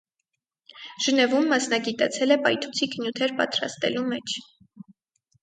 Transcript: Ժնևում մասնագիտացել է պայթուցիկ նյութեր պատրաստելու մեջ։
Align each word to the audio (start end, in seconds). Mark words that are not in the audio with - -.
Ժնևում 1.07 1.45
մասնագիտացել 1.51 2.37
է 2.37 2.39
պայթուցիկ 2.47 2.97
նյութեր 3.03 3.35
պատրաստելու 3.43 4.09
մեջ։ 4.17 4.37